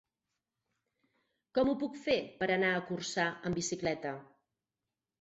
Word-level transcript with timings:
Com 1.59 1.71
ho 1.71 1.77
puc 1.85 2.01
fer 2.07 2.17
per 2.41 2.49
anar 2.57 2.75
a 2.75 2.83
Corçà 2.91 3.31
amb 3.37 3.63
bicicleta? 3.63 4.19